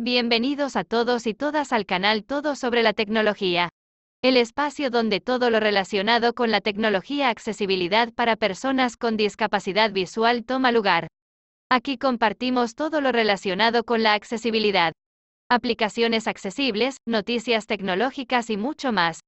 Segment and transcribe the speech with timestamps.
[0.00, 3.68] Bienvenidos a todos y todas al canal Todo sobre la tecnología.
[4.22, 10.44] El espacio donde todo lo relacionado con la tecnología accesibilidad para personas con discapacidad visual
[10.44, 11.08] toma lugar.
[11.68, 14.92] Aquí compartimos todo lo relacionado con la accesibilidad.
[15.50, 19.18] Aplicaciones accesibles, noticias tecnológicas y mucho más.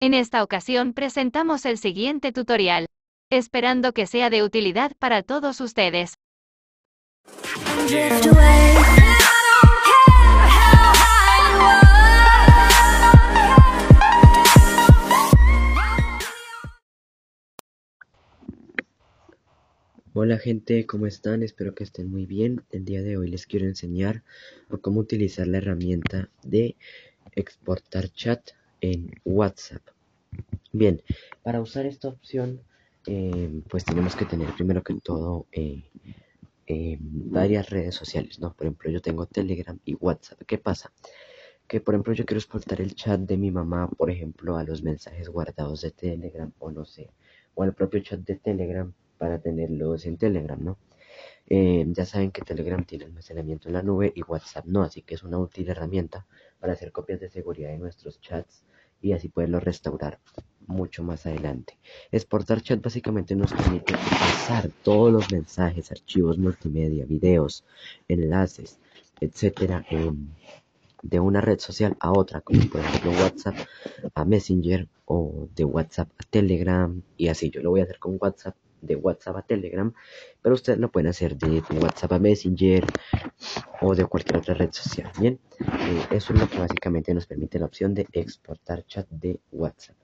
[0.00, 2.86] En esta ocasión presentamos el siguiente tutorial.
[3.30, 6.14] Esperando que sea de utilidad para todos ustedes.
[20.18, 21.42] Hola gente, ¿cómo están?
[21.42, 22.62] Espero que estén muy bien.
[22.70, 24.22] El día de hoy les quiero enseñar
[24.80, 26.74] cómo utilizar la herramienta de
[27.32, 28.40] exportar chat
[28.80, 29.82] en WhatsApp.
[30.72, 31.02] Bien,
[31.42, 32.62] para usar esta opción,
[33.06, 35.84] eh, pues tenemos que tener primero que todo eh,
[36.66, 38.54] eh, varias redes sociales, ¿no?
[38.54, 40.40] Por ejemplo, yo tengo Telegram y WhatsApp.
[40.46, 40.94] ¿Qué pasa?
[41.68, 44.82] Que por ejemplo yo quiero exportar el chat de mi mamá, por ejemplo, a los
[44.82, 47.10] mensajes guardados de Telegram o no sé,
[47.54, 50.78] o al propio chat de Telegram para tenerlos en Telegram, ¿no?
[51.48, 55.14] Eh, ya saben que Telegram tiene almacenamiento en la nube y WhatsApp no, así que
[55.14, 56.26] es una útil herramienta
[56.58, 58.64] para hacer copias de seguridad de nuestros chats
[59.00, 60.18] y así poderlos restaurar
[60.66, 61.78] mucho más adelante.
[62.10, 67.64] Exportar chat básicamente nos permite pasar todos los mensajes, archivos multimedia, videos,
[68.08, 68.80] enlaces,
[69.20, 69.84] etcétera,
[71.02, 73.54] de una red social a otra, como por ejemplo WhatsApp
[74.14, 77.50] a Messenger o de WhatsApp a Telegram y así.
[77.50, 79.92] Yo lo voy a hacer con WhatsApp de WhatsApp a Telegram,
[80.42, 82.86] pero ustedes lo pueden hacer de WhatsApp a Messenger
[83.80, 85.10] o de cualquier otra red social.
[85.18, 89.40] Bien, eh, eso es lo que básicamente nos permite la opción de exportar chat de
[89.52, 89.96] WhatsApp.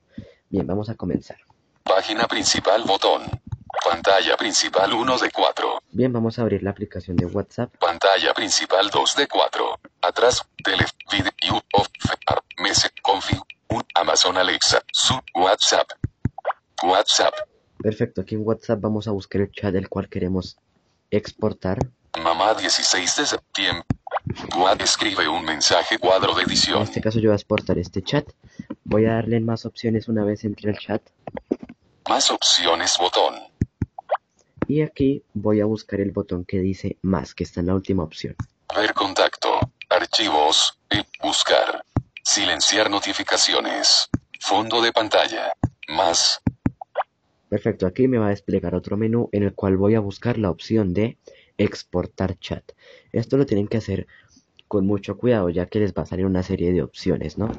[0.49, 1.37] Bien, vamos a comenzar.
[1.83, 3.23] Página principal, botón.
[3.83, 5.79] Pantalla principal 1 de 4.
[5.91, 7.75] Bien, vamos a abrir la aplicación de WhatsApp.
[7.77, 9.79] Pantalla principal 2 de 4.
[10.01, 11.87] Atrás, tele, video, off,
[12.59, 13.41] mese, config,
[13.95, 15.87] Amazon Alexa, su, WhatsApp.
[16.83, 17.33] WhatsApp.
[17.83, 20.57] Perfecto, aquí en WhatsApp vamos a buscar el chat del cual queremos
[21.11, 21.79] exportar.
[22.17, 23.85] Mamá 16 de septiembre.
[24.55, 26.77] Wad escribe un mensaje cuadro de edición.
[26.77, 28.25] En este caso yo voy a exportar este chat.
[28.85, 31.01] Voy a darle más opciones una vez entre el chat.
[32.07, 33.35] Más opciones botón.
[34.65, 38.03] Y aquí voy a buscar el botón que dice más, que está en la última
[38.03, 38.37] opción.
[38.73, 41.83] Ver contacto, archivos, y buscar.
[42.23, 44.09] Silenciar notificaciones.
[44.39, 45.51] Fondo de pantalla.
[45.89, 46.41] Más,
[47.53, 50.49] Perfecto, aquí me va a desplegar otro menú en el cual voy a buscar la
[50.49, 51.19] opción de
[51.55, 52.63] exportar chat.
[53.11, 54.07] Esto lo tienen que hacer
[54.67, 57.51] con mucho cuidado ya que les va a salir una serie de opciones, ¿no?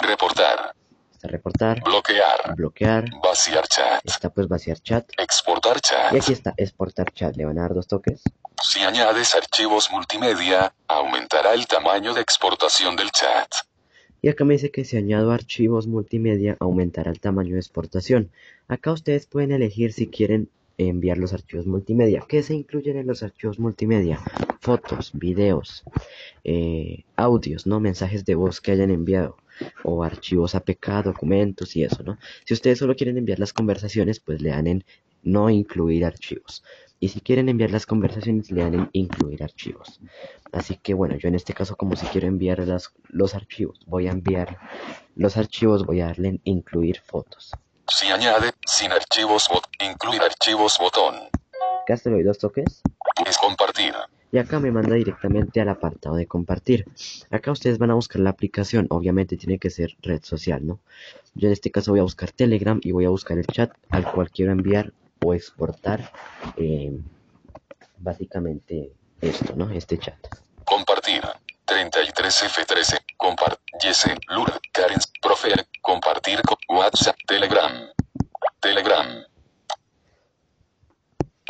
[0.00, 0.74] Reportar.
[1.10, 1.82] Está reportar.
[1.82, 2.56] Bloquear.
[2.56, 3.06] Bloquear.
[3.22, 4.02] Vaciar chat.
[4.04, 5.08] Está pues vaciar chat.
[5.16, 6.12] Exportar chat.
[6.12, 7.34] Y aquí está exportar chat.
[7.36, 8.22] Le van a dar dos toques.
[8.62, 13.48] Si añades archivos multimedia, aumentará el tamaño de exportación del chat.
[14.22, 18.30] Y acá me dice que si añado archivos multimedia aumentará el tamaño de exportación.
[18.68, 22.24] Acá ustedes pueden elegir si quieren enviar los archivos multimedia.
[22.28, 24.20] ¿Qué se incluyen en los archivos multimedia?
[24.60, 25.84] Fotos, videos,
[26.44, 27.80] eh, audios, ¿no?
[27.80, 29.36] Mensajes de voz que hayan enviado.
[29.84, 32.18] O archivos APK, documentos y eso, ¿no?
[32.44, 34.84] Si ustedes solo quieren enviar las conversaciones, pues le dan en
[35.22, 36.62] no incluir archivos.
[36.98, 40.00] Y si quieren enviar las conversaciones, le dan en incluir archivos.
[40.52, 42.64] Así que bueno, yo en este caso como si quiero enviar
[43.08, 44.58] los archivos, voy a enviar
[45.14, 47.52] los archivos, voy a darle en incluir fotos.
[47.88, 51.14] Si añade, sin archivos, bot, incluir archivos botón.
[51.82, 52.82] Acá se le doy dos toques.
[53.24, 53.94] Es compartir.
[54.32, 56.84] Y acá me manda directamente al apartado de compartir.
[57.30, 60.80] Acá ustedes van a buscar la aplicación, obviamente tiene que ser red social, ¿no?
[61.34, 64.10] Yo en este caso voy a buscar Telegram y voy a buscar el chat al
[64.10, 64.92] cual quiero enviar
[65.24, 66.12] o exportar
[66.56, 66.92] eh,
[67.98, 69.70] básicamente esto, ¿no?
[69.70, 70.18] Este chat.
[70.64, 71.22] Compartir.
[71.66, 72.98] 33F13.
[73.16, 73.60] Compart.
[73.82, 74.16] Yese.
[74.28, 74.60] Lur.
[74.72, 74.98] Karen.
[75.20, 75.52] Profe.
[75.80, 77.16] Compartir con WhatsApp.
[77.26, 77.72] Telegram.
[78.60, 79.24] Telegram.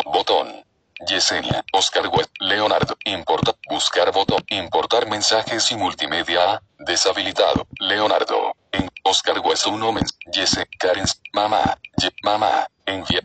[0.07, 0.65] Botón.
[1.07, 1.65] Yesenia.
[1.73, 2.31] Oscar West.
[2.41, 2.97] Leonardo.
[3.05, 3.55] Importa.
[3.69, 4.43] Buscar botón.
[4.49, 6.63] Importar mensajes y multimedia.
[6.79, 7.67] Deshabilitado.
[7.81, 8.55] Leonardo.
[8.73, 10.17] En Oscar West 1 mens.
[10.33, 10.67] Yese.
[10.79, 11.05] Karen.
[11.33, 11.79] Mamá.
[11.99, 12.67] Ye, mamá.
[12.87, 13.25] Enviar.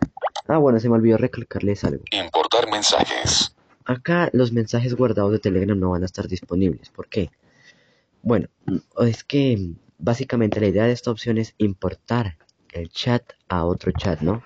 [0.51, 2.03] Ah, bueno, se me olvidó recalcarles algo.
[2.11, 3.55] Importar mensajes.
[3.85, 6.89] Acá los mensajes guardados de Telegram no van a estar disponibles.
[6.89, 7.31] ¿Por qué?
[8.21, 8.49] Bueno,
[8.99, 12.37] es que básicamente la idea de esta opción es importar
[12.73, 14.43] el chat a otro chat, ¿no?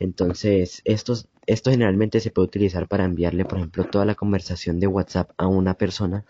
[0.00, 4.88] Entonces, estos, esto generalmente se puede utilizar para enviarle, por ejemplo, toda la conversación de
[4.88, 6.24] WhatsApp a una persona,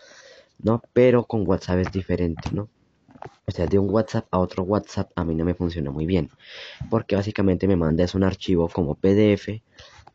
[0.59, 0.83] ¿no?
[0.93, 2.69] Pero con WhatsApp es diferente, ¿no?
[3.47, 6.29] O sea, de un WhatsApp a otro WhatsApp a mí no me funciona muy bien.
[6.89, 9.61] Porque básicamente me manda es un archivo como PDF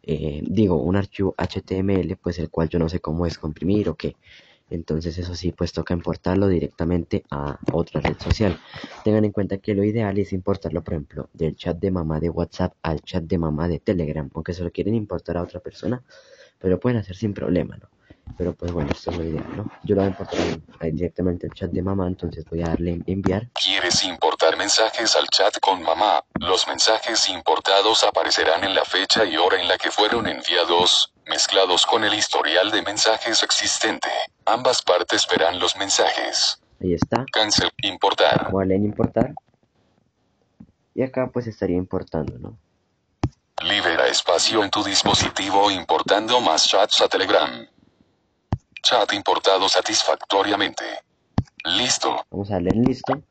[0.02, 3.96] eh, digo, un archivo HTML, pues el cual yo no sé cómo es comprimir o
[3.96, 4.16] qué.
[4.70, 8.58] Entonces eso sí, pues toca importarlo directamente a otra red social.
[9.04, 12.30] Tengan en cuenta que lo ideal es importarlo, por ejemplo, del chat de mamá de
[12.30, 16.02] WhatsApp al chat de mamá de Telegram, aunque se lo quieren importar a otra persona,
[16.58, 17.88] pero pueden hacer sin problema, ¿no?
[18.40, 19.70] Pero pues bueno, esto es lo ideal, ¿no?
[19.84, 20.40] Yo lo voy a importar
[20.92, 23.50] directamente al chat de mamá, entonces voy a darle enviar.
[23.52, 26.24] ¿Quieres importar mensajes al chat con mamá?
[26.38, 31.84] Los mensajes importados aparecerán en la fecha y hora en la que fueron enviados, mezclados
[31.84, 34.08] con el historial de mensajes existente.
[34.46, 36.62] Ambas partes verán los mensajes.
[36.80, 37.26] Ahí está.
[37.30, 38.50] Cancel, importar.
[38.50, 39.34] Voy a importar.
[40.94, 42.56] Y acá pues estaría importando, ¿no?
[43.62, 47.68] Libera espacio en tu dispositivo importando más chats a Telegram.
[48.90, 50.82] Chat importado satisfactoriamente.
[51.64, 52.26] Listo.
[52.28, 53.22] Vamos a darle en listo.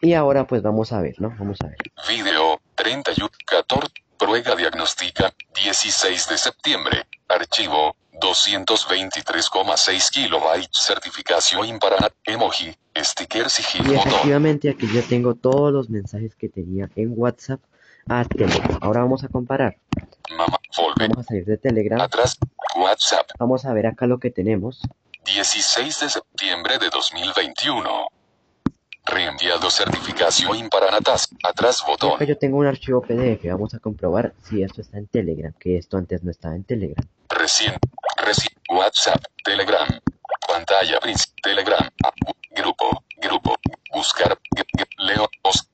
[0.00, 1.34] Y ahora pues vamos a ver, ¿no?
[1.38, 1.76] Vamos a ver.
[2.08, 7.06] Video 31 14 prueba diagnóstica 16 de septiembre.
[7.28, 10.70] Archivo 223,6 kilobytes.
[10.72, 12.08] Certificación imparana.
[12.24, 12.74] Emoji.
[12.96, 17.60] Stickers y Y efectivamente aquí yo tengo todos los mensajes que tenía en WhatsApp
[18.08, 18.78] a Telegram.
[18.80, 19.76] Ahora vamos a comparar.
[20.30, 20.58] Mamá.
[20.76, 21.08] Volver.
[21.08, 22.00] Vamos a salir de Telegram.
[22.00, 22.36] Atrás.
[22.76, 23.30] WhatsApp.
[23.38, 24.80] Vamos a ver acá lo que tenemos.
[25.24, 28.08] 16 de septiembre de 2021.
[29.04, 31.28] Reenviado certificación imparanatas.
[31.44, 32.14] Atrás botón.
[32.14, 33.44] Acá yo tengo un archivo PDF.
[33.50, 37.06] Vamos a comprobar si esto está en Telegram, que esto antes no estaba en Telegram.
[37.28, 37.74] Recién.
[38.16, 38.52] Recién.
[38.68, 39.22] WhatsApp.
[39.44, 39.88] Telegram.
[40.48, 40.98] Pantalla.
[41.42, 41.88] Telegram.
[42.04, 42.12] Ah,
[42.50, 43.04] Grupo.
[43.20, 43.54] Grupo.
[43.92, 44.38] Buscar.
[44.98, 45.28] Leo.
[45.42, 45.65] Os.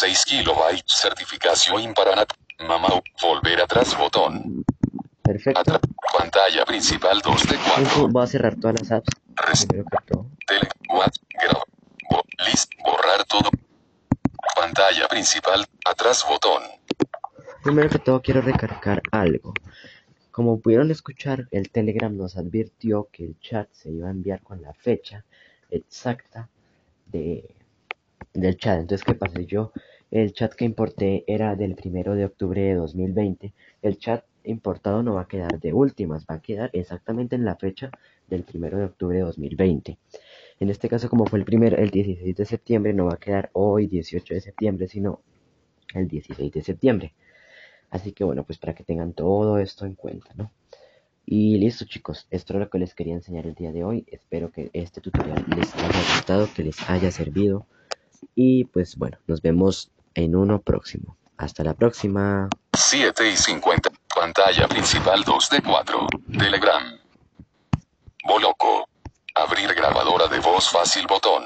[0.00, 0.94] 223,6 kilobytes.
[0.94, 2.32] Certificación imparanat.
[2.66, 2.88] Mamá.
[3.20, 4.64] Volver atrás botón.
[5.22, 5.60] Perfecto.
[5.60, 5.80] Atrás.
[6.18, 8.08] Pantalla principal 2 de Entonces 4.
[8.08, 9.08] voy a cerrar todas las apps.
[9.34, 9.66] Res-.
[9.68, 11.12] Tele, What,
[11.42, 11.62] grab,
[12.10, 13.50] bo- list, borrar todo.
[14.54, 16.62] Pantalla principal, atrás botón.
[17.62, 19.52] Primero que todo quiero recargar algo.
[20.30, 24.62] Como pudieron escuchar, el Telegram nos advirtió que el chat se iba a enviar con
[24.62, 25.24] la fecha
[25.70, 26.48] exacta
[27.06, 27.54] de,
[28.32, 28.80] del chat.
[28.80, 29.40] Entonces, ¿qué pasa?
[29.40, 29.72] Yo,
[30.10, 33.52] el chat que importé era del primero de octubre de 2020.
[33.82, 37.56] El chat importado no va a quedar de últimas, va a quedar exactamente en la
[37.56, 37.90] fecha
[38.28, 39.98] del primero de octubre de 2020.
[40.60, 43.50] En este caso, como fue el primer, el 16 de septiembre, no va a quedar
[43.52, 45.20] hoy 18 de septiembre, sino
[45.94, 47.14] el 16 de septiembre.
[47.90, 50.50] Así que bueno, pues para que tengan todo esto en cuenta, ¿no?
[51.24, 54.04] Y listo chicos, esto es lo que les quería enseñar el día de hoy.
[54.06, 57.66] Espero que este tutorial les haya gustado, que les haya servido.
[58.36, 61.16] Y pues bueno, nos vemos en uno próximo.
[61.38, 62.48] Hasta la próxima.
[62.74, 63.90] 7 y 50.
[64.14, 66.06] Pantalla principal 2 de 4.
[66.38, 66.82] Telegram.
[68.28, 68.88] Boloco.
[69.34, 71.44] Abrir grabadora de voz fácil botón.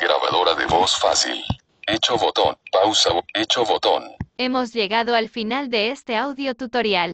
[0.00, 1.42] Grabadora de voz fácil.
[1.86, 2.56] Hecho botón.
[2.70, 3.10] Pausa.
[3.34, 4.04] Hecho botón.
[4.38, 7.12] Hemos llegado al final de este audio tutorial.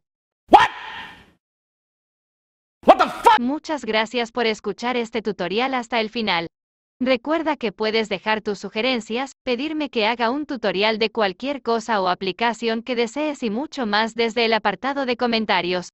[3.38, 6.48] Muchas gracias por escuchar este tutorial hasta el final.
[7.02, 12.08] Recuerda que puedes dejar tus sugerencias, pedirme que haga un tutorial de cualquier cosa o
[12.08, 15.88] aplicación que desees y mucho más desde el apartado de comentarios.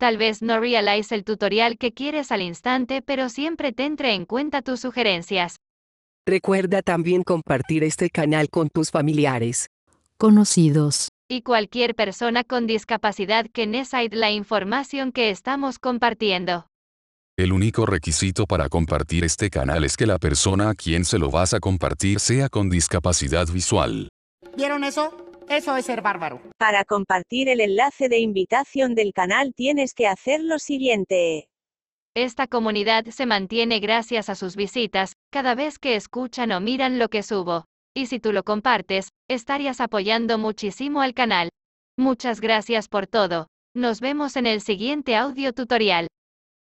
[0.00, 4.60] Tal vez no realice el tutorial que quieres al instante, pero siempre tendré en cuenta
[4.60, 5.60] tus sugerencias.
[6.26, 9.68] Recuerda también compartir este canal con tus familiares.
[10.16, 16.66] conocidos, y cualquier persona con discapacidad que necesite la información que estamos compartiendo.
[17.38, 21.30] El único requisito para compartir este canal es que la persona a quien se lo
[21.30, 24.08] vas a compartir sea con discapacidad visual.
[24.56, 25.16] ¿Vieron eso?
[25.48, 26.42] Eso es ser bárbaro.
[26.58, 31.48] Para compartir el enlace de invitación del canal tienes que hacer lo siguiente.
[32.16, 37.08] Esta comunidad se mantiene gracias a sus visitas, cada vez que escuchan o miran lo
[37.08, 37.66] que subo.
[37.94, 41.50] Y si tú lo compartes, estarías apoyando muchísimo al canal.
[41.96, 43.46] Muchas gracias por todo.
[43.76, 46.08] Nos vemos en el siguiente audio tutorial.